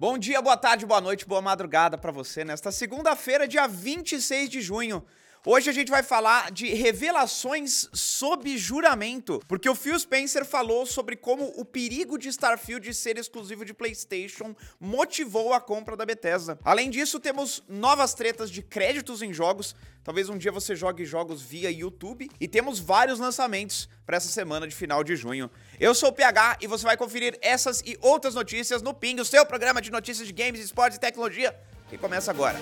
[0.00, 4.62] Bom dia, boa tarde, boa noite, boa madrugada para você nesta segunda-feira, dia 26 de
[4.62, 5.04] junho.
[5.46, 11.16] Hoje a gente vai falar de revelações sob juramento, porque o Phil Spencer falou sobre
[11.16, 16.58] como o perigo de Starfield ser exclusivo de PlayStation motivou a compra da Bethesda.
[16.62, 19.74] Além disso, temos novas tretas de créditos em jogos.
[20.04, 24.68] Talvez um dia você jogue jogos via YouTube e temos vários lançamentos para essa semana
[24.68, 25.50] de final de junho.
[25.78, 29.24] Eu sou o PH e você vai conferir essas e outras notícias no Ping, o
[29.24, 32.60] seu programa de notícias de games, esportes e tecnologia, que começa agora.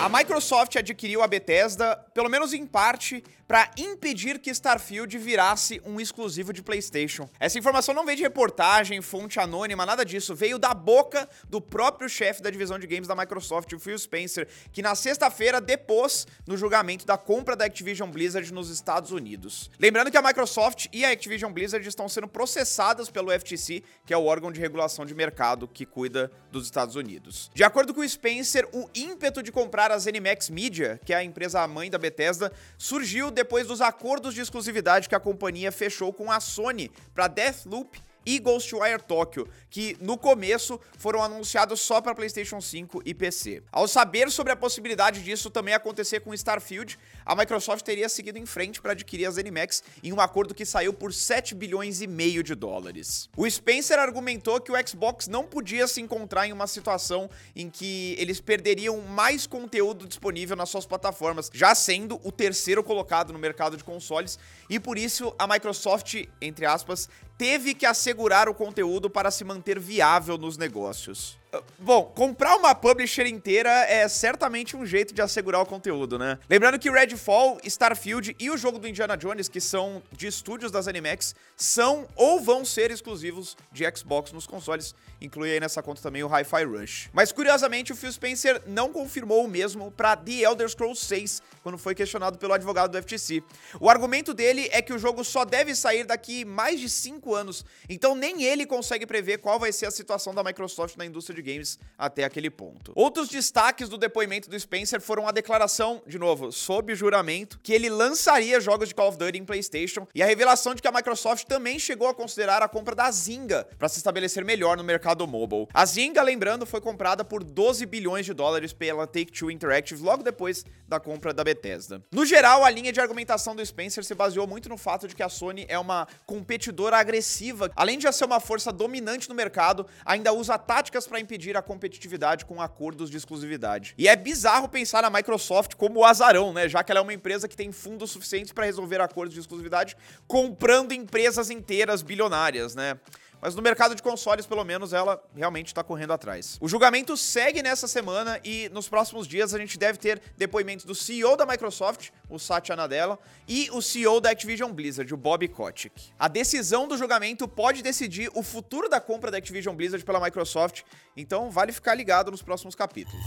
[0.00, 5.98] A Microsoft adquiriu a Bethesda, pelo menos em parte, para impedir que Starfield virasse um
[5.98, 7.30] exclusivo de PlayStation.
[7.40, 10.34] Essa informação não veio de reportagem, fonte anônima, nada disso.
[10.34, 14.46] Veio da boca do próprio chefe da divisão de games da Microsoft, o Phil Spencer,
[14.70, 19.70] que na sexta-feira depôs no julgamento da compra da Activision Blizzard nos Estados Unidos.
[19.80, 24.16] Lembrando que a Microsoft e a Activision Blizzard estão sendo processadas pelo FTC, que é
[24.16, 27.50] o órgão de regulação de mercado que cuida dos Estados Unidos.
[27.54, 31.24] De acordo com o Spencer, o ímpeto de comprar a ZeniMax Media, que é a
[31.24, 36.28] empresa mãe da Bethesda, surgiu depois dos acordos de exclusividade que a companhia fechou com
[36.28, 42.60] a Sony para Deathloop e Ghostwire Tokyo, que no começo foram anunciados só para PlayStation
[42.60, 43.62] 5 e PC.
[43.72, 48.44] Ao saber sobre a possibilidade disso também acontecer com Starfield, a Microsoft teria seguido em
[48.44, 52.42] frente para adquirir a ZeniMax em um acordo que saiu por 7 bilhões e meio
[52.42, 53.30] de dólares.
[53.34, 58.14] O Spencer argumentou que o Xbox não podia se encontrar em uma situação em que
[58.18, 63.74] eles perderiam mais conteúdo disponível nas suas plataformas, já sendo o terceiro colocado no mercado
[63.74, 67.08] de consoles, e por isso a Microsoft, entre aspas,
[67.38, 71.38] teve que assegurar o conteúdo para se manter viável nos negócios.
[71.78, 76.38] Bom, comprar uma publisher inteira é certamente um jeito de assegurar o conteúdo, né?
[76.48, 80.86] Lembrando que Redfall, Starfield e o jogo do Indiana Jones, que são de estúdios das
[80.86, 84.94] Animax, são ou vão ser exclusivos de Xbox nos consoles.
[85.22, 87.08] Inclui aí nessa conta também o Hi-Fi Rush.
[87.14, 91.78] Mas curiosamente, o Phil Spencer não confirmou o mesmo para The Elder Scrolls 6, quando
[91.78, 93.42] foi questionado pelo advogado do FTC.
[93.80, 97.64] O argumento dele é que o jogo só deve sair daqui mais de 5 anos,
[97.88, 101.52] então nem ele consegue prever qual vai ser a situação da Microsoft na indústria de
[101.52, 102.92] games até aquele ponto.
[102.94, 107.88] Outros destaques do depoimento do Spencer foram a declaração, de novo, sob juramento, que ele
[107.88, 111.44] lançaria jogos de Call of Duty em PlayStation e a revelação de que a Microsoft
[111.46, 115.66] também chegou a considerar a compra da Zynga para se estabelecer melhor no mercado mobile.
[115.72, 120.64] A Zynga, lembrando, foi comprada por 12 bilhões de dólares pela Take-Two Interactive logo depois
[120.86, 122.02] da compra da Bethesda.
[122.12, 125.22] No geral, a linha de argumentação do Spencer se baseou muito no fato de que
[125.22, 129.86] a Sony é uma competidora agressiva, além de já ser uma força dominante no mercado,
[130.04, 133.94] ainda usa táticas para impedir a competitividade com acordos de exclusividade.
[133.98, 136.66] E é bizarro pensar na Microsoft como o azarão, né?
[136.66, 139.94] Já que ela é uma empresa que tem fundos suficientes para resolver acordos de exclusividade
[140.26, 142.98] comprando empresas inteiras bilionárias, né?
[143.40, 146.58] Mas no mercado de consoles, pelo menos, ela realmente está correndo atrás.
[146.60, 150.94] O julgamento segue nessa semana e nos próximos dias a gente deve ter depoimentos do
[150.94, 156.10] CEO da Microsoft, o Satya Nadella, e o CEO da Activision Blizzard, o Bob Kotick.
[156.18, 160.82] A decisão do julgamento pode decidir o futuro da compra da Activision Blizzard pela Microsoft,
[161.16, 163.22] então vale ficar ligado nos próximos capítulos.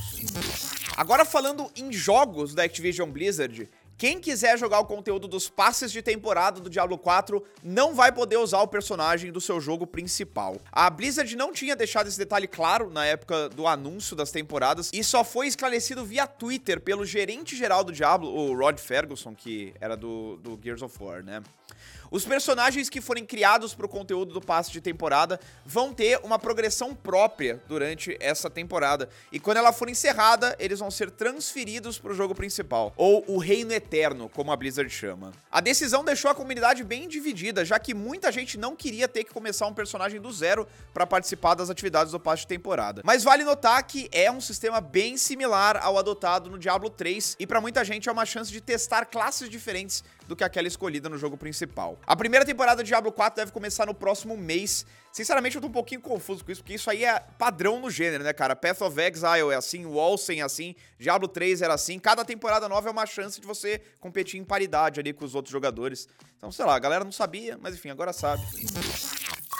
[0.97, 3.69] Agora falando em jogos da Activision Blizzard,
[4.01, 8.37] quem quiser jogar o conteúdo dos passes de temporada do Diablo 4 não vai poder
[8.37, 10.59] usar o personagem do seu jogo principal.
[10.71, 15.03] A Blizzard não tinha deixado esse detalhe claro na época do anúncio das temporadas e
[15.03, 19.95] só foi esclarecido via Twitter pelo gerente geral do Diablo, o Rod Ferguson, que era
[19.95, 21.43] do, do Gears of War, né?
[22.11, 26.37] Os personagens que forem criados para o conteúdo do passe de temporada vão ter uma
[26.37, 29.07] progressão própria durante essa temporada.
[29.31, 33.37] E quando ela for encerrada, eles vão ser transferidos para o jogo principal, ou o
[33.37, 35.31] Reino Eterno, como a Blizzard chama.
[35.49, 39.31] A decisão deixou a comunidade bem dividida, já que muita gente não queria ter que
[39.31, 43.01] começar um personagem do zero para participar das atividades do passe de temporada.
[43.05, 47.47] Mas vale notar que é um sistema bem similar ao adotado no Diablo 3 e
[47.47, 51.17] para muita gente é uma chance de testar classes diferentes do que aquela escolhida no
[51.17, 51.97] jogo principal.
[52.05, 54.85] A primeira temporada de Diablo 4 deve começar no próximo mês.
[55.11, 58.23] Sinceramente, eu tô um pouquinho confuso com isso, porque isso aí é padrão no gênero,
[58.23, 58.55] né, cara?
[58.55, 61.99] Path of Exile é assim, Walsen é assim, Diablo 3 era assim.
[61.99, 65.51] Cada temporada nova é uma chance de você competir em paridade ali com os outros
[65.51, 66.07] jogadores.
[66.37, 68.43] Então, sei lá, a galera não sabia, mas enfim, agora sabe.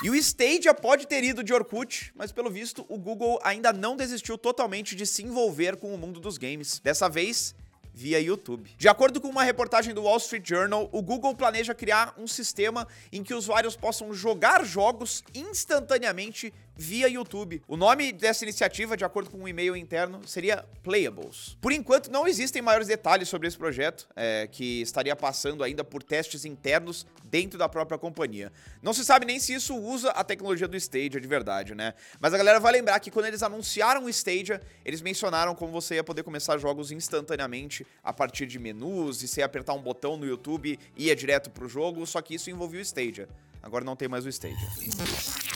[0.04, 3.96] E o Stadia pode ter ido de Orkut, mas pelo visto o Google ainda não
[3.96, 6.80] desistiu totalmente de se envolver com o mundo dos games.
[6.80, 7.54] Dessa vez,
[7.94, 8.72] via YouTube.
[8.78, 12.88] De acordo com uma reportagem do Wall Street Journal, o Google planeja criar um sistema
[13.12, 17.62] em que usuários possam jogar jogos instantaneamente via YouTube.
[17.68, 21.58] O nome dessa iniciativa, de acordo com um e-mail interno, seria Playables.
[21.62, 26.02] Por enquanto, não existem maiores detalhes sobre esse projeto, é, que estaria passando ainda por
[26.02, 28.52] testes internos dentro da própria companhia.
[28.82, 31.94] Não se sabe nem se isso usa a tecnologia do Stadia de verdade, né?
[32.20, 35.96] Mas a galera vai lembrar que quando eles anunciaram o Stadia, eles mencionaram como você
[35.96, 40.26] ia poder começar jogos instantaneamente a partir de menus e se apertar um botão no
[40.26, 43.28] YouTube ia direto pro jogo, só que isso envolvia o Stadia.
[43.64, 44.68] Agora não tem mais o Stadia.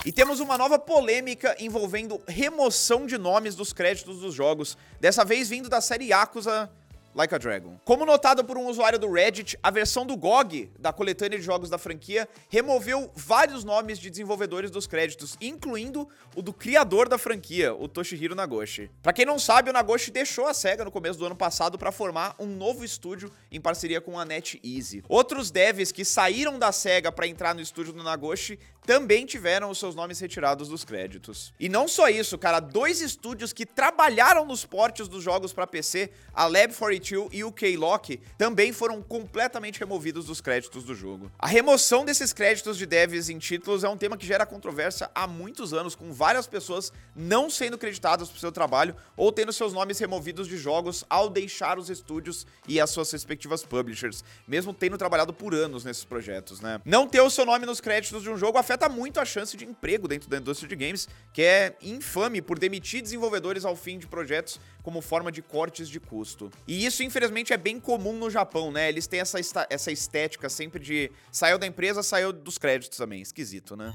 [0.05, 5.49] E temos uma nova polêmica envolvendo remoção de nomes dos créditos dos jogos, dessa vez
[5.49, 6.69] vindo da série Yakuza
[7.15, 7.79] Like a Dragon.
[7.85, 11.69] Como notado por um usuário do Reddit, a versão do GOG, da coletânea de jogos
[11.69, 17.73] da franquia, removeu vários nomes de desenvolvedores dos créditos, incluindo o do criador da franquia,
[17.73, 18.91] o Toshihiro Nagoshi.
[19.01, 21.89] Para quem não sabe, o Nagoshi deixou a SEGA no começo do ano passado para
[21.89, 25.01] formar um novo estúdio em parceria com a NetEase.
[25.07, 29.79] Outros devs que saíram da SEGA para entrar no estúdio do Nagoshi também tiveram os
[29.79, 31.53] seus nomes retirados dos créditos.
[31.59, 36.11] E não só isso, cara, dois estúdios que trabalharam nos portes dos jogos para PC,
[36.33, 41.31] a Lab 42 e o K-Lock, também foram completamente removidos dos créditos do jogo.
[41.37, 45.27] A remoção desses créditos de devs em títulos é um tema que gera controvérsia há
[45.27, 49.99] muitos anos, com várias pessoas não sendo creditadas por seu trabalho ou tendo seus nomes
[49.99, 55.33] removidos de jogos ao deixar os estúdios e as suas respectivas publishers, mesmo tendo trabalhado
[55.33, 56.81] por anos nesses projetos, né?
[56.85, 59.65] Não ter o seu nome nos créditos de um jogo afeta muito a chance de
[59.65, 64.07] emprego dentro da indústria de games, que é infame por demitir desenvolvedores ao fim de
[64.07, 66.51] projetos como forma de cortes de custo.
[66.67, 68.89] E isso, infelizmente, é bem comum no Japão, né?
[68.89, 69.37] Eles têm essa,
[69.69, 73.21] essa estética sempre de saiu da empresa, saiu dos créditos também.
[73.21, 73.93] Esquisito, né?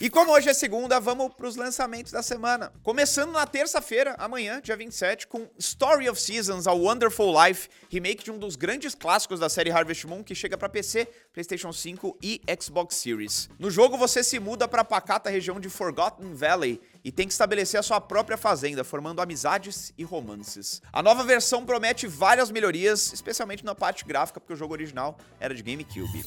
[0.00, 2.72] E como hoje é segunda, vamos para os lançamentos da semana.
[2.82, 8.30] Começando na terça-feira, amanhã, dia 27, com Story of Seasons, A Wonderful Life, remake de
[8.32, 12.40] um dos grandes clássicos da série Harvest Moon, que chega para PC, PlayStation 5 e
[12.60, 13.48] Xbox Series.
[13.58, 17.32] No jogo, você se muda para a pacata região de Forgotten Valley e tem que
[17.32, 20.80] estabelecer a sua própria fazenda, formando amizades e romances.
[20.92, 25.54] A nova versão promete várias melhorias, especialmente na parte gráfica, porque o jogo original era
[25.54, 26.24] de GameCube.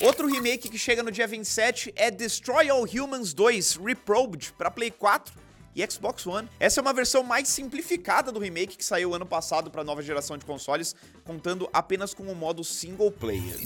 [0.00, 4.90] Outro remake que chega no dia 27 é Destroy All Humans 2 Reprobed para Play
[4.90, 6.48] 4 e Xbox One.
[6.58, 10.02] Essa é uma versão mais simplificada do remake que saiu ano passado para a nova
[10.02, 13.56] geração de consoles, contando apenas com o modo single player.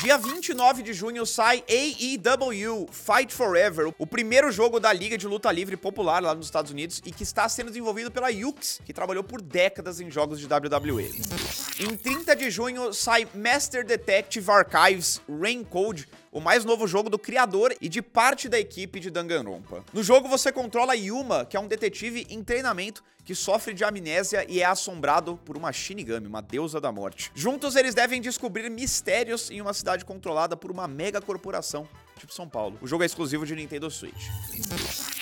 [0.00, 5.52] Dia 29 de junho sai AEW Fight Forever, o primeiro jogo da liga de luta
[5.52, 9.22] livre popular lá nos Estados Unidos e que está sendo desenvolvido pela Yux, que trabalhou
[9.22, 11.12] por décadas em jogos de WWE.
[11.78, 17.18] Em 30 de junho sai Master Detective Archives Rain Code, o mais novo jogo do
[17.18, 19.84] criador e de parte da equipe de Danganronpa.
[19.92, 24.44] No jogo você controla Yuma, que é um detetive em treinamento que sofre de amnésia
[24.48, 27.30] e é assombrado por uma Shinigami, uma deusa da morte.
[27.34, 31.88] Juntos eles devem descobrir mistérios em uma cidade controlada por uma mega corporação
[32.20, 32.78] tipo São Paulo.
[32.80, 34.28] O jogo é exclusivo de Nintendo Switch.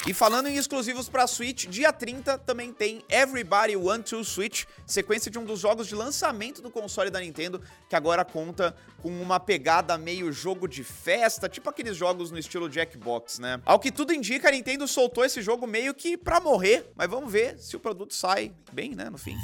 [0.06, 5.30] E falando em exclusivos para Switch, dia 30 também tem Everybody Want to Switch, sequência
[5.30, 9.38] de um dos jogos de lançamento do console da Nintendo, que agora conta com uma
[9.38, 13.60] pegada meio jogo de festa, tipo aqueles jogos no estilo Jackbox, né?
[13.64, 17.30] Ao que tudo indica, a Nintendo soltou esse jogo meio que pra morrer, mas vamos
[17.30, 19.36] ver se o produto sai bem, né, no fim.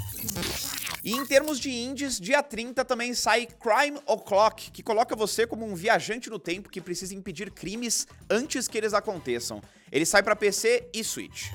[1.04, 5.66] E em termos de indies, dia 30 também sai Crime O'Clock, que coloca você como
[5.66, 9.60] um viajante no tempo que precisa impedir crimes antes que eles aconteçam.
[9.92, 11.50] Ele sai para PC e Switch.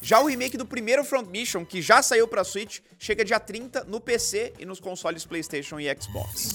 [0.00, 3.84] Já o remake do primeiro Front Mission, que já saiu para Switch, chega dia 30
[3.84, 6.54] no PC e nos consoles PlayStation e Xbox.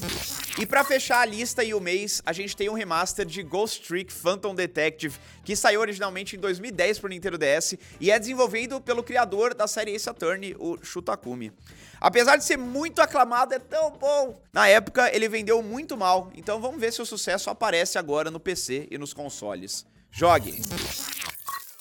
[0.58, 3.86] E para fechar a lista e o mês, a gente tem um remaster de Ghost
[3.86, 9.04] Trick Phantom Detective, que saiu originalmente em 2010 para Nintendo DS e é desenvolvido pelo
[9.04, 11.52] criador da série Ace Attorney, o Shutakumi.
[12.00, 14.42] Apesar de ser muito aclamado, é tão bom.
[14.54, 18.40] Na época, ele vendeu muito mal, então vamos ver se o sucesso aparece agora no
[18.40, 19.86] PC e nos consoles.
[20.10, 20.62] Jogue!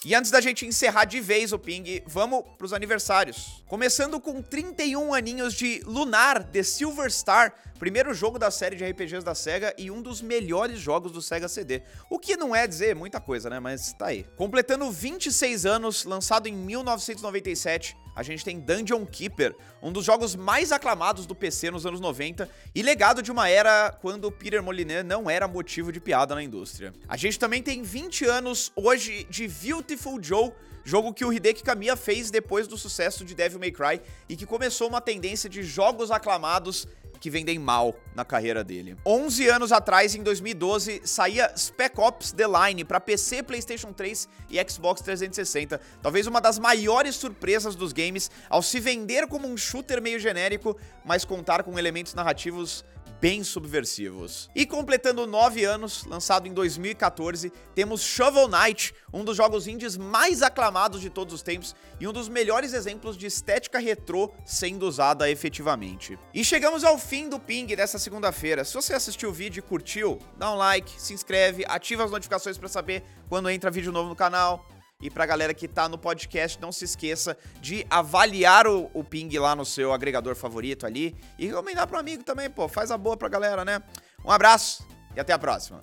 [0.05, 3.65] E antes da gente encerrar de vez o ping, vamos pros aniversários.
[3.67, 7.55] Começando com 31 aninhos de Lunar The Silver Star,
[7.85, 11.47] primeiro jogo da série de RPGs da SEGA e um dos melhores jogos do SEGA
[11.49, 11.83] CD.
[12.09, 13.61] O que não é dizer muita coisa, né?
[13.61, 14.25] Mas tá aí.
[14.39, 20.73] Completando 26 anos, lançado em 1997, a gente tem Dungeon Keeper, um dos jogos mais
[20.73, 25.29] aclamados do PC nos anos 90 e legado de uma era quando Peter Molyneux não
[25.29, 26.91] era motivo de piada na indústria.
[27.07, 31.97] A gente também tem 20 anos hoje de Beautiful Joe, jogo que o Hideki Kamiya
[31.97, 36.11] fez depois do sucesso de Devil May Cry e que começou uma tendência de jogos
[36.11, 36.89] aclamados
[37.25, 38.99] que vendem mal na carreira dele.
[39.07, 44.63] 11 anos atrás, em 2012, saía Spec Ops The Line para PC, PlayStation 3 e
[44.63, 45.81] Xbox 360.
[46.03, 50.77] Talvez uma das maiores surpresas dos games ao se vender como um shooter meio genérico,
[51.03, 52.85] mas contar com elementos narrativos
[53.25, 54.51] bem subversivos.
[54.55, 60.43] E completando 9 anos, lançado em 2014, temos Shovel Knight, um dos jogos indies mais
[60.43, 65.31] aclamados de todos os tempos e um dos melhores exemplos de estética retrô sendo usada
[65.31, 66.19] efetivamente.
[66.35, 68.63] E chegamos ao fim do ping dessa segunda-feira.
[68.63, 72.59] Se você assistiu o vídeo e curtiu, dá um like, se inscreve, ativa as notificações
[72.59, 74.69] para saber quando entra vídeo novo no canal.
[75.05, 79.29] E pra galera que tá no podcast, não se esqueça de avaliar o, o ping
[79.39, 81.15] lá no seu agregador favorito ali.
[81.39, 82.67] E recomendar pro amigo também, pô.
[82.69, 83.83] Faz a boa pra galera, né?
[84.25, 85.83] Um abraço e até a próxima.